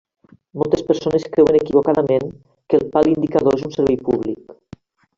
[0.59, 4.61] Moltes persones creuen equivocadament que el pal indicador és un servei públic.